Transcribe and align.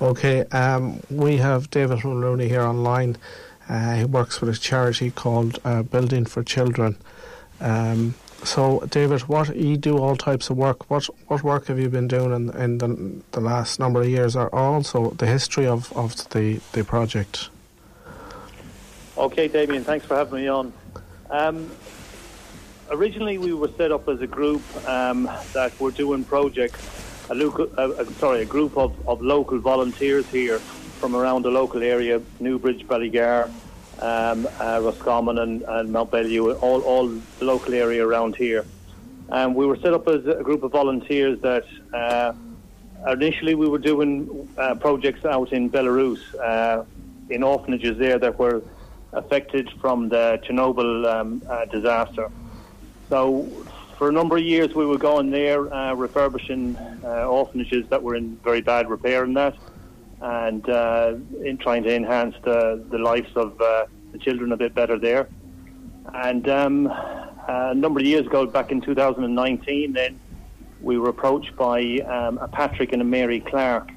Okay, 0.00 0.44
um, 0.44 1.00
we 1.10 1.38
have 1.38 1.70
David 1.70 2.04
Mulrooney 2.04 2.48
here 2.48 2.62
online. 2.62 3.16
Uh, 3.68 3.96
he 3.96 4.04
works 4.04 4.40
with 4.40 4.48
a 4.48 4.56
charity 4.56 5.10
called 5.10 5.58
uh, 5.64 5.82
Building 5.82 6.24
for 6.24 6.44
Children. 6.44 6.96
Um, 7.60 8.14
so, 8.44 8.86
David, 8.90 9.22
what 9.22 9.56
you 9.56 9.76
do 9.76 9.98
all 9.98 10.14
types 10.14 10.50
of 10.50 10.56
work. 10.56 10.88
What 10.88 11.06
what 11.26 11.42
work 11.42 11.66
have 11.66 11.80
you 11.80 11.88
been 11.88 12.06
doing 12.06 12.32
in, 12.32 12.56
in 12.56 12.78
the, 12.78 13.22
the 13.32 13.40
last 13.40 13.80
number 13.80 14.00
of 14.02 14.08
years, 14.08 14.36
or 14.36 14.54
also 14.54 15.10
the 15.10 15.26
history 15.26 15.66
of, 15.66 15.92
of 15.96 16.14
the, 16.30 16.60
the 16.72 16.84
project? 16.84 17.48
Okay, 19.16 19.48
Damien, 19.48 19.82
thanks 19.82 20.06
for 20.06 20.14
having 20.14 20.42
me 20.42 20.46
on. 20.46 20.72
Um, 21.28 21.68
originally, 22.88 23.38
we 23.38 23.52
were 23.52 23.72
set 23.76 23.90
up 23.90 24.08
as 24.08 24.20
a 24.20 24.28
group 24.28 24.62
um, 24.88 25.28
that 25.54 25.78
were 25.80 25.90
doing 25.90 26.22
projects. 26.22 27.07
A 27.30 27.34
local, 27.34 27.68
uh, 27.76 28.04
sorry, 28.18 28.42
a 28.42 28.46
group 28.46 28.76
of, 28.76 28.94
of 29.06 29.20
local 29.20 29.58
volunteers 29.58 30.26
here 30.28 30.58
from 31.00 31.14
around 31.14 31.42
the 31.42 31.50
local 31.50 31.82
area, 31.82 32.22
Newbridge, 32.40 32.86
Ballygar, 32.86 33.50
um, 34.00 34.48
uh, 34.60 34.80
Roscommon 34.82 35.38
and, 35.38 35.62
and 35.62 35.92
Mount 35.92 36.10
Bellew, 36.10 36.52
all, 36.54 36.80
all 36.82 37.08
the 37.08 37.44
local 37.44 37.74
area 37.74 38.06
around 38.06 38.36
here. 38.36 38.64
And 39.28 39.54
we 39.54 39.66
were 39.66 39.76
set 39.76 39.92
up 39.92 40.08
as 40.08 40.26
a 40.26 40.42
group 40.42 40.62
of 40.62 40.72
volunteers 40.72 41.38
that 41.40 41.66
uh, 41.92 42.32
initially 43.06 43.54
we 43.54 43.68
were 43.68 43.78
doing 43.78 44.48
uh, 44.56 44.74
projects 44.76 45.24
out 45.26 45.52
in 45.52 45.68
Belarus, 45.68 46.20
uh, 46.40 46.84
in 47.28 47.42
orphanages 47.42 47.98
there 47.98 48.18
that 48.18 48.38
were 48.38 48.62
affected 49.12 49.70
from 49.80 50.08
the 50.08 50.40
Chernobyl 50.44 51.06
um, 51.06 51.42
uh, 51.48 51.66
disaster. 51.66 52.30
So 53.10 53.46
for 53.98 54.08
a 54.08 54.12
number 54.12 54.36
of 54.36 54.44
years 54.44 54.74
we 54.74 54.86
were 54.86 54.98
going 54.98 55.30
there 55.30 55.72
uh, 55.74 55.92
refurbishing 55.94 56.76
orphanages 57.04 57.86
that 57.88 58.02
were 58.02 58.14
in 58.14 58.36
very 58.36 58.60
bad 58.60 58.88
repair 58.88 59.24
and 59.24 59.36
that 59.36 59.54
and 60.20 60.68
uh, 60.68 61.14
in 61.44 61.58
trying 61.58 61.82
to 61.84 61.94
enhance 61.94 62.34
the, 62.42 62.84
the 62.90 62.98
lives 62.98 63.30
of 63.36 63.60
uh, 63.60 63.86
the 64.12 64.18
children 64.18 64.52
a 64.52 64.56
bit 64.56 64.74
better 64.74 64.98
there. 64.98 65.28
And 66.12 66.48
um, 66.48 66.86
a 66.86 67.74
number 67.74 68.00
of 68.00 68.06
years 68.06 68.26
ago, 68.26 68.46
back 68.46 68.72
in 68.72 68.80
2019, 68.80 69.92
then 69.92 70.18
we 70.80 70.98
were 70.98 71.10
approached 71.10 71.54
by 71.56 71.98
um, 71.98 72.38
a 72.38 72.48
Patrick 72.48 72.92
and 72.92 73.02
a 73.02 73.04
Mary 73.04 73.40
Clark 73.40 73.90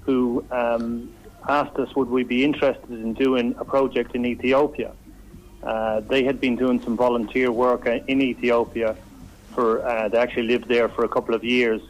who 0.00 0.44
um, 0.50 1.12
asked 1.48 1.76
us 1.76 1.94
would 1.96 2.08
we 2.08 2.22
be 2.22 2.44
interested 2.44 2.90
in 2.90 3.14
doing 3.14 3.54
a 3.58 3.64
project 3.64 4.14
in 4.14 4.24
Ethiopia. 4.24 4.92
Uh, 5.62 6.00
they 6.00 6.22
had 6.22 6.40
been 6.40 6.56
doing 6.56 6.80
some 6.82 6.96
volunteer 6.96 7.50
work 7.50 7.86
uh, 7.86 7.98
in 8.06 8.22
Ethiopia 8.22 8.96
for 9.56 9.84
uh, 9.84 10.08
they 10.08 10.18
actually 10.18 10.46
lived 10.46 10.68
there 10.68 10.88
for 10.88 11.04
a 11.04 11.08
couple 11.08 11.34
of 11.34 11.42
years 11.42 11.80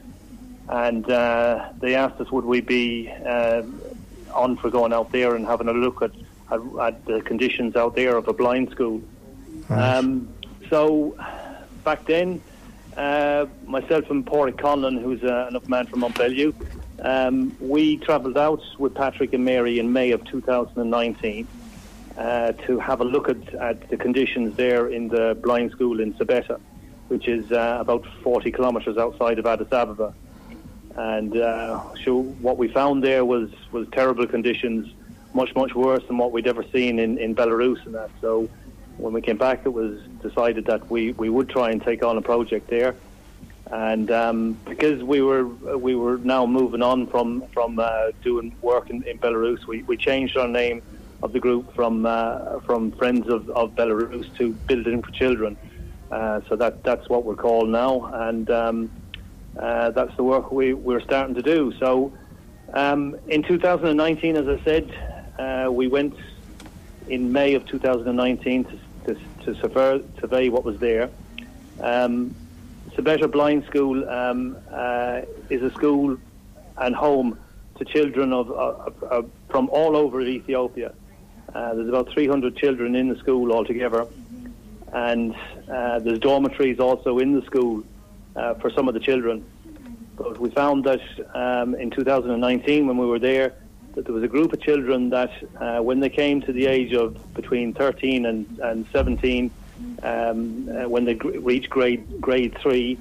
and 0.68 1.10
uh, 1.10 1.68
they 1.80 1.94
asked 1.94 2.18
us 2.20 2.30
would 2.30 2.44
we 2.44 2.60
be 2.60 3.10
uh, 3.26 3.62
on 4.32 4.56
for 4.56 4.70
going 4.70 4.92
out 4.92 5.10
there 5.12 5.34
and 5.34 5.44
having 5.46 5.68
a 5.68 5.72
look 5.72 6.00
at, 6.00 6.12
at, 6.50 6.60
at 6.80 7.04
the 7.04 7.20
conditions 7.20 7.76
out 7.76 7.94
there 7.94 8.16
of 8.16 8.28
a 8.28 8.32
blind 8.32 8.70
school. 8.70 9.02
Right. 9.68 9.96
Um, 9.96 10.28
so 10.70 11.16
back 11.84 12.06
then, 12.06 12.40
uh, 12.96 13.46
myself 13.66 14.10
and 14.10 14.24
Porrick 14.24 14.56
Conlon, 14.56 15.00
who's 15.02 15.22
an 15.22 15.48
enough 15.48 15.68
man 15.68 15.86
from 15.86 16.00
Mountbellew, 16.00 16.54
um, 17.00 17.56
we 17.60 17.98
travelled 17.98 18.38
out 18.38 18.62
with 18.78 18.94
Patrick 18.94 19.32
and 19.32 19.44
Mary 19.44 19.78
in 19.78 19.92
May 19.92 20.12
of 20.12 20.24
2019 20.24 21.46
uh, 22.16 22.52
to 22.52 22.78
have 22.78 23.00
a 23.00 23.04
look 23.04 23.28
at, 23.28 23.54
at 23.54 23.88
the 23.90 23.96
conditions 23.96 24.56
there 24.56 24.88
in 24.88 25.08
the 25.08 25.36
blind 25.42 25.72
school 25.72 26.00
in 26.00 26.14
Sebeta, 26.14 26.58
which 27.08 27.28
is 27.28 27.50
uh, 27.52 27.78
about 27.80 28.04
40 28.22 28.50
kilometres 28.52 28.96
outside 28.98 29.38
of 29.38 29.46
Addis 29.46 29.68
Ababa 29.72 30.14
and 30.96 31.36
uh, 31.36 31.82
so 32.04 32.22
what 32.22 32.56
we 32.56 32.68
found 32.68 33.04
there 33.04 33.24
was 33.24 33.50
was 33.70 33.86
terrible 33.92 34.26
conditions, 34.26 34.92
much 35.34 35.54
much 35.54 35.74
worse 35.74 36.02
than 36.06 36.16
what 36.16 36.32
we'd 36.32 36.46
ever 36.46 36.64
seen 36.72 36.98
in, 36.98 37.18
in 37.18 37.34
Belarus 37.34 37.84
and 37.84 37.94
that. 37.94 38.10
So 38.22 38.48
when 38.96 39.12
we 39.12 39.20
came 39.20 39.36
back, 39.36 39.60
it 39.66 39.68
was 39.74 40.00
decided 40.22 40.64
that 40.66 40.90
we, 40.90 41.12
we 41.12 41.28
would 41.28 41.50
try 41.50 41.70
and 41.70 41.82
take 41.82 42.02
on 42.02 42.16
a 42.16 42.22
project 42.22 42.68
there, 42.68 42.94
and 43.70 44.10
um, 44.10 44.52
because 44.64 45.02
we 45.02 45.20
were 45.20 45.44
we 45.44 45.94
were 45.94 46.16
now 46.18 46.46
moving 46.46 46.82
on 46.82 47.06
from 47.08 47.46
from 47.48 47.78
uh, 47.78 48.12
doing 48.22 48.56
work 48.62 48.88
in, 48.88 49.02
in 49.02 49.18
Belarus, 49.18 49.66
we, 49.66 49.82
we 49.82 49.98
changed 49.98 50.38
our 50.38 50.48
name 50.48 50.80
of 51.22 51.34
the 51.34 51.40
group 51.40 51.74
from 51.74 52.06
uh, 52.06 52.60
from 52.60 52.90
Friends 52.92 53.28
of, 53.28 53.50
of 53.50 53.74
Belarus 53.74 54.34
to 54.38 54.52
Building 54.66 55.02
for 55.02 55.10
Children. 55.10 55.58
Uh, 56.10 56.40
so 56.48 56.56
that 56.56 56.84
that's 56.84 57.08
what 57.08 57.24
we're 57.24 57.36
called 57.36 57.68
now, 57.68 58.06
and. 58.12 58.50
Um, 58.50 58.90
uh, 59.58 59.90
that's 59.90 60.14
the 60.16 60.22
work 60.22 60.52
we, 60.52 60.74
we're 60.74 61.00
starting 61.00 61.34
to 61.34 61.42
do. 61.42 61.72
So 61.78 62.12
um, 62.74 63.16
in 63.28 63.42
2019, 63.42 64.36
as 64.36 64.48
I 64.48 64.62
said, 64.64 64.92
uh, 65.38 65.70
we 65.70 65.88
went 65.88 66.14
in 67.08 67.32
May 67.32 67.54
of 67.54 67.66
2019 67.66 68.64
to, 68.64 68.78
to, 69.06 69.20
to 69.44 69.60
survey, 69.60 70.04
survey 70.20 70.48
what 70.48 70.64
was 70.64 70.78
there. 70.78 71.10
Um, 71.80 72.34
Sebeta 72.90 73.30
Blind 73.30 73.64
School 73.66 74.08
um, 74.08 74.56
uh, 74.70 75.22
is 75.48 75.62
a 75.62 75.70
school 75.72 76.18
and 76.78 76.94
home 76.94 77.38
to 77.78 77.84
children 77.84 78.32
of, 78.32 78.50
of, 78.50 79.02
of 79.02 79.30
from 79.48 79.68
all 79.70 79.96
over 79.96 80.20
Ethiopia. 80.20 80.92
Uh, 81.54 81.74
there's 81.74 81.88
about 81.88 82.10
300 82.10 82.56
children 82.56 82.94
in 82.94 83.08
the 83.08 83.16
school 83.16 83.52
altogether, 83.52 84.06
and 84.96 85.36
uh, 85.70 85.98
there's 85.98 86.18
dormitories 86.18 86.80
also 86.80 87.18
in 87.18 87.38
the 87.38 87.44
school 87.44 87.84
uh, 88.34 88.54
for 88.54 88.70
some 88.70 88.88
of 88.88 88.94
the 88.94 89.00
children. 89.00 89.44
But 90.16 90.38
we 90.40 90.48
found 90.50 90.84
that 90.84 91.02
um, 91.34 91.74
in 91.74 91.90
2019, 91.90 92.86
when 92.86 92.96
we 92.96 93.06
were 93.06 93.18
there, 93.18 93.52
that 93.94 94.06
there 94.06 94.14
was 94.14 94.24
a 94.24 94.28
group 94.28 94.54
of 94.54 94.60
children 94.62 95.10
that, 95.10 95.32
uh, 95.60 95.80
when 95.80 96.00
they 96.00 96.08
came 96.08 96.40
to 96.42 96.52
the 96.52 96.66
age 96.66 96.94
of 96.94 97.34
between 97.34 97.74
13 97.74 98.24
and, 98.24 98.58
and 98.60 98.86
17, 98.90 99.50
um, 100.02 100.68
uh, 100.70 100.88
when 100.88 101.04
they 101.04 101.14
gr- 101.14 101.38
reached 101.40 101.68
grade 101.68 102.18
grade 102.18 102.56
three, 102.62 102.98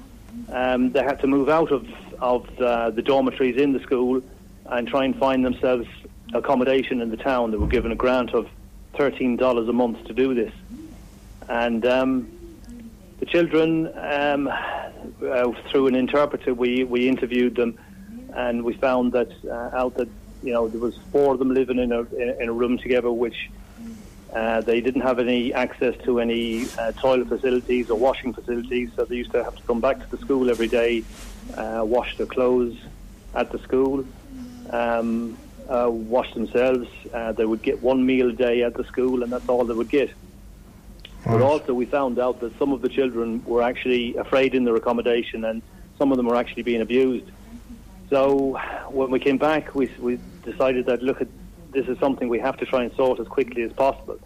um, 0.50 0.92
they 0.92 1.02
had 1.02 1.18
to 1.20 1.26
move 1.26 1.48
out 1.48 1.72
of 1.72 1.86
of 2.20 2.46
uh, 2.60 2.90
the 2.90 3.02
dormitories 3.02 3.56
in 3.56 3.72
the 3.72 3.80
school 3.80 4.22
and 4.66 4.86
try 4.86 5.04
and 5.04 5.16
find 5.16 5.44
themselves 5.44 5.86
accommodation 6.34 7.00
in 7.00 7.08
the 7.10 7.16
town. 7.16 7.50
They 7.50 7.56
were 7.56 7.66
given 7.66 7.92
a 7.92 7.94
grant 7.96 8.34
of 8.34 8.46
thirteen 8.94 9.36
dollars 9.36 9.68
a 9.68 9.72
month 9.72 10.04
to 10.04 10.12
do 10.12 10.34
this, 10.34 10.52
and 11.48 11.84
um, 11.86 12.28
the 13.20 13.26
children, 13.26 13.90
um, 13.96 14.48
uh, 14.48 15.52
through 15.70 15.86
an 15.86 15.94
interpreter, 15.94 16.52
we, 16.54 16.84
we 16.84 17.08
interviewed 17.08 17.56
them, 17.56 17.78
and 18.34 18.64
we 18.64 18.74
found 18.74 19.12
that 19.12 19.30
uh, 19.46 19.70
out 19.72 19.94
that 19.94 20.08
you 20.42 20.52
know 20.52 20.68
there 20.68 20.80
was 20.80 20.96
four 21.12 21.32
of 21.32 21.38
them 21.38 21.54
living 21.54 21.78
in 21.78 21.92
a 21.92 22.02
in 22.14 22.48
a 22.48 22.52
room 22.52 22.78
together, 22.78 23.10
which 23.10 23.50
uh, 24.34 24.60
they 24.60 24.80
didn't 24.80 25.00
have 25.00 25.18
any 25.18 25.54
access 25.54 25.94
to 26.04 26.20
any 26.20 26.66
uh, 26.78 26.92
toilet 26.92 27.28
facilities 27.28 27.90
or 27.90 27.98
washing 27.98 28.32
facilities, 28.32 28.90
so 28.96 29.04
they 29.04 29.16
used 29.16 29.32
to 29.32 29.42
have 29.42 29.56
to 29.56 29.62
come 29.62 29.80
back 29.80 29.98
to 29.98 30.10
the 30.14 30.18
school 30.18 30.50
every 30.50 30.68
day, 30.68 31.02
uh, 31.56 31.82
wash 31.84 32.16
their 32.18 32.26
clothes 32.26 32.76
at 33.34 33.50
the 33.52 33.58
school, 33.60 34.04
um, 34.70 35.36
uh, 35.68 35.88
wash 35.90 36.32
themselves. 36.34 36.88
they 37.36 37.46
would 37.46 37.62
get 37.62 37.82
one 37.82 38.04
meal 38.04 38.30
a 38.30 38.32
day 38.32 38.62
at 38.62 38.74
the 38.74 38.84
school, 38.84 39.22
and 39.22 39.32
that's 39.32 39.48
all 39.48 39.64
they 39.64 39.74
would 39.74 39.88
get. 39.88 40.10
But 41.26 41.42
also, 41.42 41.74
we 41.74 41.86
found 41.86 42.18
out 42.18 42.40
that 42.40 42.56
some 42.58 42.72
of 42.72 42.82
the 42.82 42.88
children 42.88 43.42
were 43.44 43.62
actually 43.62 44.14
afraid 44.16 44.54
in 44.54 44.64
their 44.64 44.76
accommodation, 44.76 45.44
and 45.44 45.62
some 45.98 46.12
of 46.12 46.16
them 46.16 46.26
were 46.26 46.36
actually 46.36 46.62
being 46.62 46.80
abused. 46.80 47.30
So, 48.10 48.58
when 48.88 49.10
we 49.10 49.18
came 49.18 49.36
back, 49.36 49.74
we, 49.74 49.90
we 50.00 50.20
decided 50.44 50.86
that 50.86 51.02
look, 51.02 51.20
at, 51.20 51.28
this 51.72 51.86
is 51.88 51.98
something 51.98 52.28
we 52.28 52.38
have 52.38 52.56
to 52.58 52.66
try 52.66 52.84
and 52.84 52.92
sort 52.94 53.18
as 53.18 53.26
quickly 53.26 53.62
as 53.62 53.72
possible. 53.72 54.18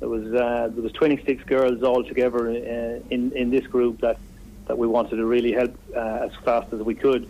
There 0.00 0.08
was 0.08 0.26
uh, 0.34 0.68
there 0.74 0.82
was 0.82 0.92
26 0.92 1.44
girls 1.44 1.82
all 1.82 2.02
together 2.04 2.50
in, 2.50 2.56
uh, 2.56 2.98
in 3.10 3.32
in 3.36 3.50
this 3.50 3.66
group 3.68 4.00
that 4.00 4.18
that 4.66 4.76
we 4.76 4.86
wanted 4.86 5.16
to 5.16 5.24
really 5.24 5.52
help 5.52 5.78
uh, 5.96 6.26
as 6.26 6.30
fast 6.44 6.66
as 6.72 6.80
we 6.80 6.94
could. 6.94 7.28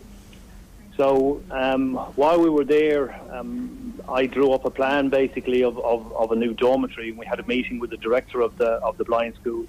So 0.97 1.41
um, 1.49 1.95
while 2.15 2.39
we 2.39 2.49
were 2.49 2.65
there, 2.65 3.19
um, 3.31 3.99
I 4.07 4.27
drew 4.27 4.51
up 4.51 4.65
a 4.65 4.69
plan 4.69 5.09
basically 5.09 5.63
of, 5.63 5.79
of, 5.79 6.11
of, 6.13 6.31
a 6.31 6.35
new 6.35 6.53
dormitory, 6.53 7.11
we 7.11 7.25
had 7.25 7.39
a 7.39 7.47
meeting 7.47 7.79
with 7.79 7.89
the 7.89 7.97
director 7.97 8.41
of 8.41 8.57
the 8.57 8.73
of 8.87 8.97
the 8.97 9.05
blind 9.05 9.35
school. 9.35 9.65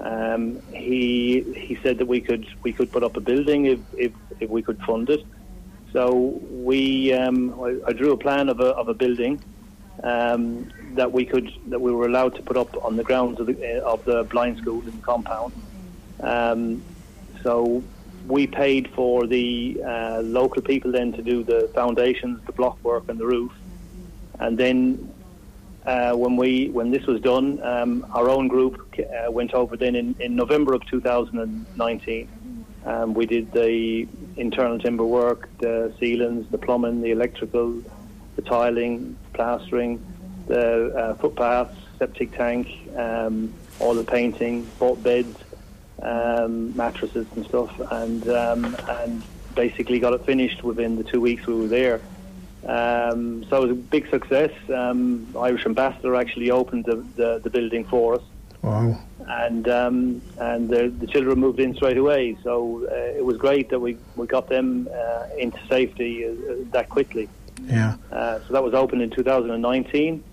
Um, 0.00 0.60
he 0.72 1.42
he 1.56 1.78
said 1.82 1.98
that 1.98 2.06
we 2.06 2.20
could 2.20 2.46
we 2.62 2.72
could 2.72 2.90
put 2.90 3.02
up 3.04 3.16
a 3.16 3.20
building 3.20 3.66
if 3.66 3.80
if, 3.96 4.12
if 4.40 4.50
we 4.50 4.62
could 4.62 4.80
fund 4.82 5.10
it. 5.10 5.24
So 5.92 6.40
we 6.50 7.12
um, 7.12 7.60
I, 7.60 7.78
I, 7.86 7.92
drew 7.92 8.12
a 8.12 8.16
plan 8.16 8.48
of 8.48 8.60
a 8.60 8.70
of 8.80 8.88
a 8.88 8.94
building 8.94 9.42
um, 10.02 10.70
that 10.94 11.12
we 11.12 11.24
could 11.24 11.52
that 11.66 11.80
we 11.80 11.92
were 11.92 12.06
allowed 12.06 12.34
to 12.36 12.42
put 12.42 12.56
up 12.56 12.84
on 12.84 12.96
the 12.96 13.04
grounds 13.04 13.38
of 13.40 13.46
the 13.46 13.82
of 13.84 14.04
the 14.04 14.24
blind 14.24 14.58
school 14.58 14.80
in 14.82 14.90
the 14.96 15.02
compound. 15.02 15.52
Um, 16.20 16.82
so 17.42 17.82
we 18.28 18.46
paid 18.46 18.90
for 18.94 19.26
the 19.26 19.82
uh, 19.84 20.20
local 20.20 20.62
people 20.62 20.92
then 20.92 21.12
to 21.14 21.22
do 21.22 21.42
the 21.42 21.70
foundations, 21.74 22.40
the 22.46 22.52
block 22.52 22.82
work, 22.84 23.04
and 23.08 23.18
the 23.18 23.26
roof. 23.26 23.52
And 24.38 24.56
then 24.56 25.12
uh, 25.86 26.12
when 26.12 26.36
we 26.36 26.68
when 26.68 26.90
this 26.90 27.06
was 27.06 27.20
done, 27.22 27.60
um, 27.62 28.06
our 28.12 28.28
own 28.28 28.46
group 28.48 28.94
uh, 28.98 29.30
went 29.30 29.54
over 29.54 29.76
then 29.76 29.96
in, 29.96 30.14
in 30.20 30.36
November 30.36 30.74
of 30.74 30.84
2019. 30.86 32.28
Um, 32.84 33.14
we 33.14 33.26
did 33.26 33.50
the 33.52 34.06
internal 34.36 34.78
timber 34.78 35.04
work, 35.04 35.48
the 35.58 35.92
ceilings, 35.98 36.48
the 36.50 36.58
plumbing, 36.58 37.00
the 37.00 37.10
electrical, 37.10 37.82
the 38.36 38.42
tiling, 38.42 39.16
plastering, 39.32 40.04
the 40.46 40.94
uh, 40.94 41.14
footpaths, 41.14 41.76
septic 41.98 42.32
tank, 42.36 42.68
um, 42.96 43.52
all 43.80 43.94
the 43.94 44.04
painting, 44.04 44.66
bought 44.78 45.02
beds, 45.02 45.36
um, 46.02 46.76
mattresses 46.76 47.26
and 47.34 47.44
stuff, 47.46 47.72
and 47.90 48.28
um, 48.28 48.76
and 48.88 49.22
basically 49.54 49.98
got 49.98 50.12
it 50.12 50.24
finished 50.24 50.62
within 50.62 50.96
the 50.96 51.04
two 51.04 51.20
weeks 51.20 51.46
we 51.46 51.54
were 51.54 51.66
there. 51.66 52.00
Um, 52.66 53.44
so 53.48 53.56
it 53.56 53.60
was 53.62 53.70
a 53.70 53.74
big 53.74 54.08
success. 54.10 54.52
Um, 54.72 55.26
Irish 55.38 55.64
Ambassador 55.64 56.14
actually 56.14 56.50
opened 56.50 56.84
the, 56.84 56.96
the, 57.16 57.40
the 57.42 57.50
building 57.50 57.84
for 57.84 58.16
us. 58.16 58.22
Wow. 58.62 58.98
And 59.26 59.68
um, 59.68 60.22
and 60.38 60.68
the, 60.68 60.88
the 60.88 61.06
children 61.06 61.38
moved 61.38 61.60
in 61.60 61.74
straight 61.74 61.96
away. 61.96 62.36
So 62.42 62.86
uh, 62.90 63.18
it 63.18 63.24
was 63.24 63.36
great 63.36 63.68
that 63.70 63.78
we, 63.78 63.96
we 64.16 64.26
got 64.26 64.48
them 64.48 64.88
uh, 64.92 65.26
into 65.38 65.58
safety 65.68 66.24
uh, 66.24 66.30
uh 66.30 66.54
that 66.72 66.88
quickly. 66.88 67.28
Yeah. 67.64 67.96
Uh, 68.10 68.40
so 68.46 68.52
that 68.52 68.64
was 68.64 68.74
opened 68.74 69.02
in 69.02 69.10
2019. 69.10 70.24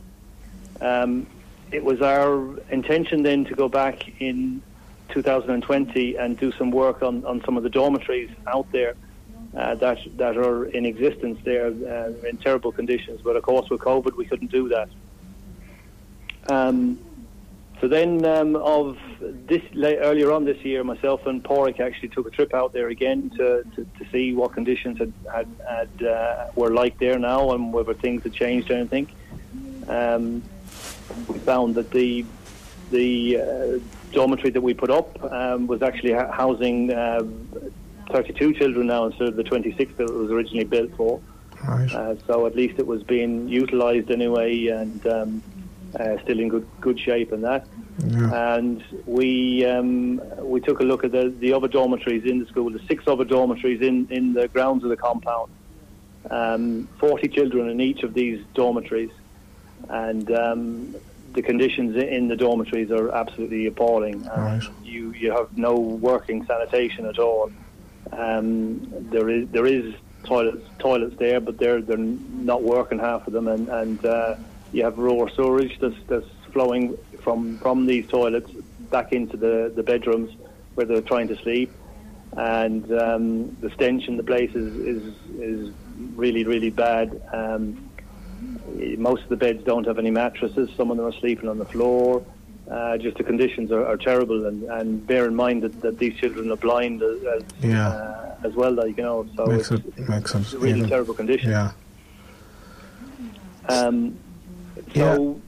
Um, 0.81 1.27
it 1.71 1.83
was 1.83 2.01
our 2.01 2.57
intention 2.69 3.23
then 3.23 3.45
to 3.45 3.55
go 3.55 3.67
back 3.67 4.21
in 4.21 4.61
2020 5.15 6.17
and 6.17 6.37
do 6.37 6.51
some 6.51 6.69
work 6.69 7.01
on, 7.01 7.25
on 7.25 7.41
some 7.45 7.57
of 7.57 7.63
the 7.63 7.69
dormitories 7.69 8.29
out 8.45 8.67
there 8.71 8.95
uh, 9.55 9.73
that 9.75 9.97
that 10.17 10.37
are 10.37 10.65
in 10.65 10.85
existence 10.85 11.39
there 11.45 11.67
uh, 11.67 12.27
in 12.27 12.37
terrible 12.37 12.71
conditions. 12.71 13.21
But 13.23 13.37
of 13.37 13.43
course, 13.43 13.69
with 13.69 13.81
COVID, 13.81 14.15
we 14.15 14.25
couldn't 14.25 14.51
do 14.51 14.69
that. 14.69 14.89
Um, 16.47 16.99
so 17.81 17.87
then, 17.87 18.25
um, 18.25 18.55
of 18.55 18.97
this 19.47 19.61
earlier 19.75 20.31
on 20.31 20.45
this 20.45 20.57
year, 20.63 20.83
myself 20.83 21.25
and 21.25 21.43
Porik 21.43 21.79
actually 21.79 22.09
took 22.09 22.27
a 22.27 22.29
trip 22.29 22.53
out 22.53 22.73
there 22.73 22.89
again 22.89 23.29
to, 23.31 23.63
to, 23.75 23.85
to 23.99 24.11
see 24.11 24.33
what 24.33 24.53
conditions 24.53 24.97
had, 24.97 25.13
had, 25.31 25.47
had 25.67 26.07
uh, 26.07 26.47
were 26.55 26.71
like 26.71 26.97
there 26.99 27.19
now 27.19 27.51
and 27.51 27.73
whether 27.73 27.93
things 27.93 28.23
had 28.23 28.33
changed 28.33 28.71
or 28.71 28.75
anything. 28.75 29.07
Um, 29.87 30.41
we 31.27 31.39
found 31.39 31.75
that 31.75 31.91
the 31.91 32.25
the 32.91 33.39
uh, 33.39 33.79
dormitory 34.11 34.51
that 34.51 34.61
we 34.61 34.73
put 34.73 34.89
up 34.89 35.21
um, 35.31 35.67
was 35.67 35.81
actually 35.81 36.13
housing 36.13 36.91
uh, 36.91 37.23
32 38.11 38.53
children 38.53 38.87
now 38.87 39.05
instead 39.05 39.27
of 39.27 39.35
the 39.35 39.43
26 39.43 39.93
that 39.97 40.03
it 40.03 40.13
was 40.13 40.31
originally 40.31 40.63
built 40.63 40.95
for. 40.95 41.21
Right. 41.63 41.91
Uh, 41.91 42.15
so 42.27 42.45
at 42.45 42.55
least 42.55 42.79
it 42.79 42.85
was 42.85 43.03
being 43.03 43.47
utilised 43.47 44.11
anyway 44.11 44.67
and 44.67 45.05
um, 45.07 45.43
uh, 45.99 46.17
still 46.23 46.39
in 46.39 46.49
good 46.49 46.67
good 46.81 46.99
shape 46.99 47.31
and 47.31 47.43
that. 47.43 47.67
Yeah. 47.99 48.55
And 48.55 48.83
we 49.05 49.65
um, 49.65 50.21
we 50.39 50.59
took 50.59 50.79
a 50.81 50.83
look 50.83 51.03
at 51.03 51.11
the, 51.11 51.33
the 51.39 51.53
other 51.53 51.67
dormitories 51.67 52.25
in 52.25 52.39
the 52.39 52.45
school, 52.45 52.69
the 52.69 52.85
six 52.87 53.07
other 53.07 53.23
dormitories 53.23 53.81
in, 53.81 54.07
in 54.09 54.33
the 54.33 54.47
grounds 54.47 54.83
of 54.83 54.89
the 54.89 54.97
compound. 54.97 55.51
Um, 56.29 56.87
40 56.99 57.27
children 57.29 57.69
in 57.69 57.79
each 57.79 58.03
of 58.03 58.13
these 58.13 58.43
dormitories. 58.53 59.11
And 59.89 60.31
um, 60.31 60.95
the 61.35 61.41
conditions 61.41 61.95
in 61.97 62.29
the 62.29 62.35
dormitories 62.35 62.89
are 62.91 63.11
absolutely 63.11 63.67
appalling. 63.67 64.23
Right. 64.23 64.61
You 64.83 65.11
you 65.11 65.31
have 65.31 65.55
no 65.57 65.75
working 65.75 66.45
sanitation 66.45 67.05
at 67.05 67.19
all. 67.19 67.51
Um, 68.11 68.87
there 69.11 69.29
is 69.29 69.49
there 69.49 69.65
is 69.65 69.93
toilets 70.23 70.65
toilets 70.79 71.15
there, 71.17 71.39
but 71.39 71.57
they're 71.57 71.81
they're 71.81 71.97
not 71.97 72.63
working 72.63 72.99
half 72.99 73.27
of 73.27 73.33
them, 73.33 73.47
and 73.47 73.67
and 73.67 74.03
uh, 74.05 74.35
you 74.71 74.83
have 74.83 74.97
raw 74.97 75.27
sewage 75.27 75.77
that's 75.79 76.01
that's 76.07 76.27
flowing 76.51 76.97
from 77.21 77.57
from 77.59 77.85
these 77.85 78.07
toilets 78.07 78.49
back 78.89 79.11
into 79.11 79.35
the 79.35 79.71
the 79.75 79.83
bedrooms 79.83 80.31
where 80.75 80.85
they're 80.85 81.01
trying 81.01 81.27
to 81.27 81.35
sleep, 81.37 81.71
and 82.37 82.91
um, 82.93 83.55
the 83.59 83.69
stench 83.71 84.07
in 84.07 84.15
the 84.15 84.23
place 84.23 84.55
is 84.55 84.73
is, 84.75 85.13
is 85.37 85.73
really 86.15 86.45
really 86.45 86.69
bad. 86.69 87.21
Um, 87.33 87.89
most 88.97 89.23
of 89.23 89.29
the 89.29 89.35
beds 89.35 89.63
don't 89.63 89.85
have 89.87 89.99
any 89.99 90.11
mattresses. 90.11 90.69
Some 90.75 90.91
of 90.91 90.97
them 90.97 91.05
are 91.05 91.19
sleeping 91.19 91.49
on 91.49 91.57
the 91.57 91.65
floor. 91.65 92.25
Uh, 92.69 92.97
just 92.97 93.17
the 93.17 93.23
conditions 93.23 93.71
are, 93.71 93.85
are 93.85 93.97
terrible, 93.97 94.47
and, 94.47 94.63
and, 94.63 95.05
bear 95.05 95.27
in 95.27 95.35
mind 95.35 95.61
that, 95.61 95.81
that 95.81 95.99
these 95.99 96.15
children 96.15 96.51
are 96.51 96.55
blind 96.55 96.99
as, 97.03 97.23
as, 97.23 97.43
yeah. 97.61 97.89
uh, 97.89 98.35
as 98.43 98.53
well. 98.55 98.73
Like 98.73 98.97
you 98.97 99.03
know, 99.03 99.27
so 99.35 99.45
makes 99.45 99.69
it's, 99.69 99.85
it 99.85 100.09
makes 100.09 100.33
it's 100.33 100.53
it 100.53 100.59
really 100.59 100.89
terrible 100.89 101.13
conditions. 101.13 101.51
Yeah. 101.51 101.71
Um, 103.69 104.17
so 104.95 105.39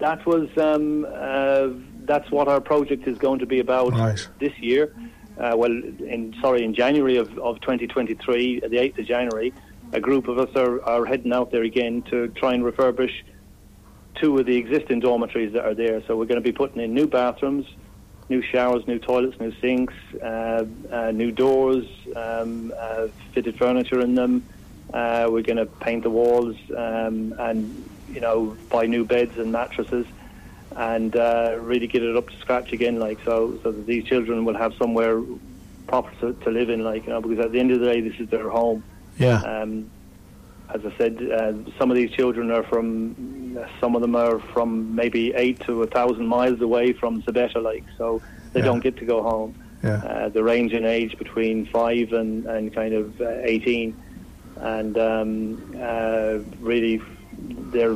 that 0.00 0.26
was 0.26 0.48
um, 0.58 1.06
uh, 1.08 1.68
that's 2.06 2.28
what 2.32 2.48
our 2.48 2.60
project 2.60 3.06
is 3.06 3.18
going 3.18 3.38
to 3.38 3.46
be 3.46 3.60
about 3.60 3.92
right. 3.92 4.28
this 4.40 4.56
year. 4.58 4.92
Uh, 5.38 5.52
well, 5.54 5.70
in 5.70 6.34
sorry, 6.40 6.64
in 6.64 6.74
January 6.74 7.18
of, 7.18 7.38
of 7.38 7.60
2023, 7.60 8.60
the 8.60 8.68
8th 8.68 8.98
of 8.98 9.06
January, 9.06 9.52
a 9.92 10.00
group 10.00 10.28
of 10.28 10.38
us 10.38 10.54
are, 10.56 10.82
are 10.82 11.04
heading 11.04 11.32
out 11.32 11.50
there 11.50 11.62
again 11.62 12.02
to 12.02 12.28
try 12.28 12.54
and 12.54 12.64
refurbish 12.64 13.12
two 14.16 14.36
of 14.38 14.46
the 14.46 14.56
existing 14.56 15.00
dormitories 15.00 15.52
that 15.52 15.64
are 15.64 15.74
there. 15.74 16.02
So 16.06 16.16
we're 16.16 16.26
going 16.26 16.42
to 16.42 16.52
be 16.52 16.52
putting 16.52 16.80
in 16.80 16.94
new 16.94 17.06
bathrooms, 17.06 17.66
new 18.28 18.42
showers, 18.42 18.86
new 18.86 18.98
toilets, 18.98 19.38
new 19.38 19.52
sinks, 19.60 19.94
uh, 20.22 20.64
uh, 20.90 21.10
new 21.12 21.30
doors, 21.30 21.86
um, 22.14 22.72
uh, 22.78 23.08
fitted 23.32 23.58
furniture 23.58 24.00
in 24.00 24.14
them. 24.14 24.44
Uh, 24.92 25.28
we're 25.30 25.42
going 25.42 25.56
to 25.56 25.66
paint 25.66 26.02
the 26.02 26.10
walls 26.10 26.56
um, 26.76 27.34
and 27.38 27.88
you 28.08 28.20
know 28.20 28.56
buy 28.70 28.86
new 28.86 29.04
beds 29.04 29.36
and 29.36 29.50
mattresses 29.50 30.06
and 30.76 31.16
uh, 31.16 31.56
really 31.60 31.86
get 31.86 32.02
it 32.02 32.16
up 32.16 32.28
to 32.28 32.36
scratch 32.38 32.72
again. 32.72 32.98
Like 32.98 33.18
so, 33.24 33.58
so 33.62 33.72
that 33.72 33.86
these 33.86 34.04
children 34.04 34.44
will 34.44 34.56
have 34.56 34.74
somewhere 34.74 35.22
proper 35.86 36.12
to, 36.20 36.32
to 36.44 36.50
live 36.50 36.70
in. 36.70 36.84
Like 36.84 37.04
you 37.04 37.10
know, 37.10 37.20
because 37.20 37.44
at 37.44 37.52
the 37.52 37.60
end 37.60 37.72
of 37.72 37.80
the 37.80 37.86
day, 37.86 38.00
this 38.00 38.18
is 38.20 38.28
their 38.28 38.48
home. 38.48 38.84
Yeah. 39.18 39.40
Um, 39.40 39.90
as 40.74 40.80
I 40.84 40.92
said, 40.98 41.18
uh, 41.22 41.52
some 41.78 41.90
of 41.90 41.96
these 41.96 42.10
children 42.10 42.50
are 42.50 42.64
from, 42.64 43.56
some 43.80 43.94
of 43.94 44.02
them 44.02 44.16
are 44.16 44.40
from 44.52 44.94
maybe 44.94 45.32
eight 45.34 45.60
to 45.60 45.82
a 45.82 45.86
thousand 45.86 46.26
miles 46.26 46.60
away 46.60 46.92
from 46.92 47.22
Sebeta, 47.22 47.62
like 47.62 47.84
so 47.96 48.20
they 48.52 48.60
Yeah. 48.60 48.66
don't 48.66 48.80
get 48.80 48.96
to 48.98 49.04
go 49.04 49.22
home. 49.22 49.54
Yeah. 49.84 50.02
Uh, 50.04 50.28
the 50.28 50.42
range 50.42 50.72
in 50.72 50.84
age 50.84 51.16
between 51.18 51.66
five 51.66 52.12
and, 52.12 52.46
and 52.46 52.74
kind 52.74 52.94
of 52.94 53.20
uh, 53.20 53.28
18, 53.42 53.94
and 54.56 54.98
um, 54.98 55.76
uh, 55.80 56.38
really, 56.60 57.00
they're 57.72 57.94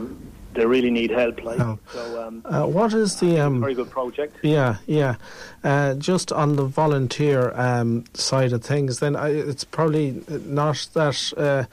they 0.54 0.66
really 0.66 0.90
need 0.90 1.10
help. 1.10 1.42
Like 1.44 1.58
Help. 1.58 1.80
so, 1.92 2.26
um, 2.26 2.42
Uh, 2.44 2.66
what 2.66 2.92
is 2.92 3.20
the 3.20 3.38
um? 3.40 3.60
very 3.60 3.74
good 3.74 3.90
project. 3.90 4.36
Yeah, 4.42 4.76
yeah. 4.86 5.14
Uh, 5.62 5.94
just 5.94 6.32
on 6.32 6.56
the 6.56 6.64
volunteer 6.64 7.52
um, 7.54 8.04
side 8.14 8.52
of 8.52 8.62
things, 8.64 8.98
then 8.98 9.16
I, 9.16 9.28
it's 9.30 9.64
probably 9.64 10.22
not 10.46 10.88
that. 10.94 11.32
Uh, 11.36 11.64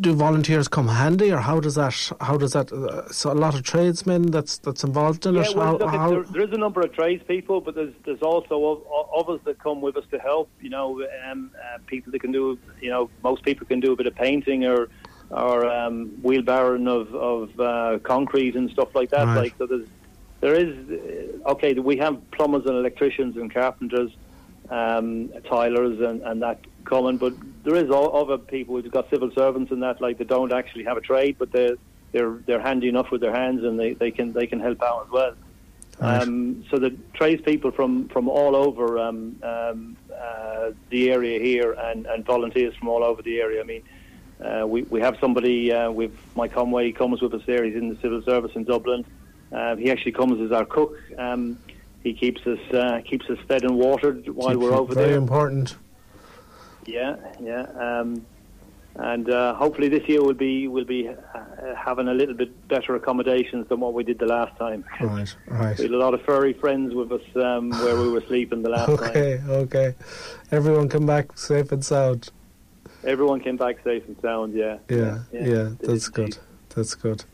do 0.00 0.12
volunteers 0.12 0.66
come 0.66 0.88
handy, 0.88 1.30
or 1.30 1.36
how 1.38 1.60
does 1.60 1.76
that? 1.76 1.94
How 2.20 2.36
does 2.36 2.52
that? 2.52 2.72
Uh, 2.72 3.08
so 3.12 3.30
a 3.30 3.34
lot 3.34 3.54
of 3.54 3.62
tradesmen 3.62 4.22
that's 4.32 4.58
that's 4.58 4.82
involved 4.82 5.24
in 5.24 5.34
Yeah, 5.36 5.42
it. 5.42 5.54
well, 5.56 5.66
How, 5.66 5.72
look, 5.78 5.90
how- 5.90 6.10
there, 6.10 6.22
there 6.24 6.42
is 6.42 6.52
a 6.52 6.58
number 6.58 6.80
of 6.80 6.92
tradespeople, 6.92 7.60
but 7.60 7.76
there's 7.76 7.94
there's 8.04 8.20
also 8.22 8.82
others 9.16 9.40
that 9.44 9.60
come 9.60 9.80
with 9.80 9.96
us 9.96 10.04
to 10.10 10.18
help. 10.18 10.48
You 10.60 10.70
know, 10.70 11.06
um, 11.30 11.52
uh, 11.54 11.78
people 11.86 12.10
that 12.10 12.18
can 12.20 12.32
do. 12.32 12.58
You 12.80 12.90
know, 12.90 13.08
most 13.22 13.44
people 13.44 13.66
can 13.68 13.78
do 13.78 13.92
a 13.92 13.96
bit 13.96 14.08
of 14.08 14.16
painting 14.16 14.64
or 14.64 14.88
or 15.30 15.66
um, 15.66 16.10
wheelbarrowing 16.22 16.88
of 16.88 17.14
of 17.14 17.60
uh, 17.60 17.98
concrete 18.00 18.56
and 18.56 18.70
stuff 18.70 18.94
like 18.94 19.10
that. 19.10 19.26
Right. 19.26 19.36
Like 19.36 19.54
so, 19.58 19.66
there's 19.66 19.88
there 20.40 20.54
is 20.54 20.76
uh, 20.90 21.50
okay. 21.50 21.74
We 21.74 21.96
have 21.98 22.18
plumbers 22.30 22.66
and 22.66 22.76
electricians 22.76 23.36
and 23.36 23.52
carpenters, 23.52 24.10
um, 24.70 25.30
tilers 25.48 26.00
and, 26.00 26.22
and 26.22 26.42
that 26.42 26.60
coming, 26.84 27.18
but 27.18 27.34
there 27.64 27.76
is 27.76 27.90
all 27.90 28.16
other 28.16 28.38
people. 28.38 28.74
We've 28.74 28.90
got 28.90 29.10
civil 29.10 29.30
servants 29.32 29.70
and 29.72 29.82
that 29.82 30.00
like 30.00 30.18
they 30.18 30.24
don't 30.24 30.52
actually 30.52 30.84
have 30.84 30.96
a 30.96 31.00
trade, 31.00 31.36
but 31.38 31.52
they're 31.52 31.76
they're 32.12 32.38
they're 32.46 32.60
handy 32.60 32.88
enough 32.88 33.10
with 33.10 33.20
their 33.20 33.34
hands 33.34 33.64
and 33.64 33.78
they, 33.78 33.92
they 33.92 34.10
can 34.10 34.32
they 34.32 34.46
can 34.46 34.60
help 34.60 34.82
out 34.82 35.06
as 35.06 35.10
well. 35.10 35.34
Right. 36.00 36.22
Um, 36.22 36.64
so 36.70 36.78
the 36.78 36.96
tradespeople 37.14 37.72
from 37.72 38.08
from 38.08 38.28
all 38.28 38.54
over 38.54 38.98
um, 38.98 39.36
um, 39.42 39.96
uh, 40.16 40.70
the 40.90 41.10
area 41.10 41.40
here 41.40 41.72
and, 41.72 42.06
and 42.06 42.24
volunteers 42.24 42.74
from 42.76 42.88
all 42.88 43.02
over 43.04 43.20
the 43.20 43.40
area. 43.40 43.60
I 43.60 43.64
mean, 43.64 43.82
uh, 44.44 44.66
we 44.66 44.82
we 44.82 45.00
have 45.00 45.16
somebody 45.20 45.72
uh, 45.72 45.90
with 45.90 46.12
Mike 46.36 46.52
Conway 46.52 46.86
He 46.86 46.92
comes 46.92 47.20
with 47.20 47.34
us 47.34 47.42
there. 47.46 47.64
He's 47.64 47.74
in 47.74 47.88
the 47.88 48.00
civil 48.00 48.22
service 48.22 48.52
in 48.54 48.64
Dublin. 48.64 49.04
Uh, 49.52 49.76
he 49.76 49.90
actually 49.90 50.12
comes 50.12 50.40
as 50.40 50.52
our 50.52 50.64
cook. 50.64 50.96
Um, 51.18 51.58
he 52.02 52.14
keeps 52.14 52.46
us 52.46 52.60
uh, 52.72 53.00
keeps 53.04 53.28
us 53.30 53.38
fed 53.48 53.64
and 53.64 53.76
watered 53.76 54.28
while 54.28 54.50
keep 54.50 54.60
we're 54.60 54.74
over 54.74 54.94
very 54.94 55.06
there. 55.06 55.06
Very 55.06 55.22
important. 55.22 55.76
Yeah, 56.86 57.16
yeah. 57.40 57.62
Um, 57.78 58.24
and 58.98 59.30
uh, 59.30 59.54
hopefully 59.54 59.88
this 59.88 60.08
year 60.08 60.22
we'll 60.22 60.34
be 60.34 60.66
we'll 60.68 60.84
be 60.84 61.08
uh, 61.08 61.14
having 61.76 62.08
a 62.08 62.14
little 62.14 62.34
bit 62.34 62.68
better 62.68 62.96
accommodations 62.96 63.68
than 63.68 63.80
what 63.80 63.94
we 63.94 64.02
did 64.02 64.18
the 64.18 64.26
last 64.26 64.56
time. 64.58 64.84
Right, 65.00 65.36
right. 65.46 65.78
We 65.78 65.84
had 65.84 65.92
a 65.92 65.98
lot 65.98 66.14
of 66.14 66.22
furry 66.22 66.52
friends 66.52 66.94
with 66.94 67.12
us 67.12 67.22
um, 67.36 67.70
where 67.70 67.96
we 67.96 68.08
were 68.08 68.22
sleeping 68.22 68.62
the 68.62 68.70
last 68.70 68.86
time. 68.98 69.10
Okay, 69.10 69.40
okay. 69.48 69.94
Everyone 70.50 70.88
come 70.88 71.06
back 71.06 71.38
safe 71.38 71.70
and 71.72 71.84
sound. 71.84 72.30
Everyone 73.08 73.40
came 73.40 73.56
back 73.56 73.76
safe 73.82 74.06
and 74.06 74.16
sound. 74.20 74.52
Yeah, 74.52 74.76
Yeah, 74.90 75.22
yeah, 75.32 75.70
they 75.80 75.86
that's 75.86 76.08
good. 76.08 76.36
That's 76.74 76.94
good. 76.94 77.24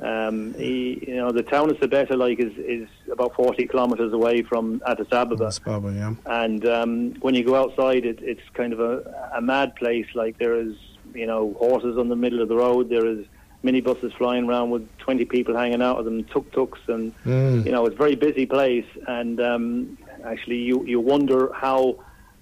Um, 0.00 0.54
he, 0.54 1.04
you 1.08 1.16
know, 1.16 1.32
the 1.32 1.42
town 1.42 1.70
of 1.70 1.76
Sebeta 1.78 2.16
like 2.16 2.38
is 2.38 2.56
is 2.56 2.88
about 3.10 3.34
40 3.34 3.66
kilometres 3.66 4.12
away 4.12 4.42
from 4.42 4.80
Addis 4.86 5.08
Ababa. 5.12 5.36
That's 5.36 5.58
probably 5.58 5.96
yeah. 5.96 6.14
And 6.26 6.64
um, 6.66 7.14
when 7.20 7.34
you 7.34 7.44
go 7.44 7.56
outside, 7.56 8.04
it, 8.06 8.20
it's 8.22 8.42
kind 8.54 8.72
of 8.72 8.80
a, 8.80 9.30
a 9.36 9.40
mad 9.40 9.74
place. 9.74 10.06
Like 10.14 10.38
there 10.38 10.54
is, 10.54 10.74
you 11.14 11.26
know, 11.26 11.54
horses 11.58 11.98
on 11.98 12.08
the 12.08 12.16
middle 12.16 12.40
of 12.40 12.48
the 12.48 12.56
road. 12.56 12.88
There 12.88 13.06
is 13.06 13.26
minibuses 13.64 14.16
flying 14.16 14.48
around 14.48 14.70
with 14.70 14.88
20 14.98 15.24
people 15.24 15.56
hanging 15.56 15.82
out 15.82 15.98
of 15.98 16.04
them, 16.04 16.22
tuk-tuks, 16.24 16.80
and 16.86 17.12
Mm. 17.24 17.66
you 17.66 17.72
know, 17.72 17.84
it's 17.86 17.94
a 17.94 17.98
very 17.98 18.14
busy 18.14 18.46
place. 18.46 18.86
And 19.08 19.40
um, 19.40 19.98
actually, 20.24 20.58
you 20.58 20.84
you 20.86 21.00
wonder 21.00 21.50
how 21.52 21.96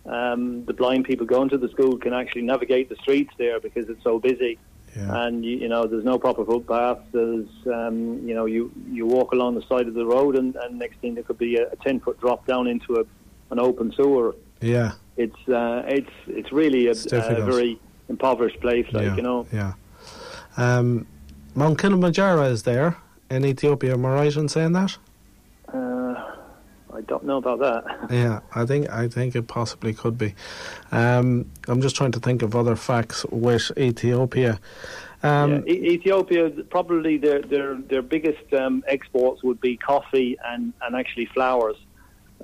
um, 0.04 0.66
the 0.66 0.74
blind 0.74 1.06
people 1.06 1.24
going 1.24 1.48
to 1.48 1.58
the 1.58 1.70
school 1.70 1.96
can 1.96 2.12
actually 2.12 2.42
navigate 2.42 2.90
the 2.90 2.96
streets 2.96 3.32
there 3.38 3.60
because 3.60 3.88
it's 3.88 4.04
so 4.04 4.18
busy 4.18 4.58
Yeah. 4.96 5.26
and 5.26 5.44
you, 5.44 5.58
you 5.58 5.68
know 5.68 5.86
there's 5.86 6.04
no 6.04 6.18
proper 6.18 6.44
footpath. 6.44 6.98
There's 7.12 7.48
um, 7.66 8.26
you 8.26 8.34
know 8.34 8.46
you 8.46 8.72
you 8.90 9.06
walk 9.06 9.32
along 9.32 9.54
the 9.54 9.62
side 9.62 9.86
of 9.88 9.94
the 9.94 10.06
road, 10.06 10.36
and, 10.36 10.56
and 10.56 10.78
next 10.78 10.96
thing 11.00 11.14
there 11.14 11.24
could 11.24 11.38
be 11.38 11.56
a, 11.56 11.68
a 11.68 11.76
ten 11.76 12.00
foot 12.00 12.18
drop 12.20 12.46
down 12.46 12.66
into 12.66 12.96
a 12.96 13.04
an 13.50 13.58
open 13.60 13.92
sewer. 13.92 14.34
Yeah. 14.60 14.92
It's 15.16 15.48
uh, 15.48 15.82
it's 15.86 16.10
it's 16.26 16.52
really 16.52 16.86
a, 16.86 16.90
It's 16.90 17.12
a 17.12 17.44
very 17.44 17.78
impoverished 18.08 18.60
place, 18.60 18.86
like 18.92 19.04
yeah. 19.04 19.16
you 19.16 19.22
know. 19.22 19.46
Yeah. 19.52 19.72
Um, 20.56 21.06
Mount 21.54 21.78
Kilimanjaro 21.78 22.42
is 22.44 22.62
there 22.64 22.96
in 23.30 23.44
Ethiopia. 23.44 23.94
Am 23.94 24.04
I 24.04 24.14
right 24.14 24.36
in 24.36 24.48
saying 24.48 24.72
that? 24.72 24.98
I 26.96 27.02
don't 27.02 27.24
know 27.24 27.36
about 27.36 27.58
that. 27.58 28.10
Yeah, 28.10 28.40
I 28.54 28.64
think 28.64 28.88
I 28.90 29.08
think 29.08 29.36
it 29.36 29.46
possibly 29.48 29.92
could 29.92 30.16
be. 30.16 30.34
Um, 30.90 31.50
I'm 31.68 31.82
just 31.82 31.94
trying 31.94 32.12
to 32.12 32.20
think 32.20 32.42
of 32.42 32.56
other 32.56 32.74
facts 32.74 33.26
with 33.26 33.70
Ethiopia. 33.76 34.58
Um, 35.22 35.64
yeah. 35.66 35.74
E- 35.74 35.90
Ethiopia, 35.96 36.48
probably 36.70 37.18
their 37.18 37.42
their 37.42 37.74
their 37.74 38.02
biggest 38.02 38.52
um, 38.54 38.82
exports 38.86 39.42
would 39.42 39.60
be 39.60 39.76
coffee 39.76 40.38
and 40.44 40.72
and 40.82 40.96
actually 40.96 41.26
flowers. 41.26 41.76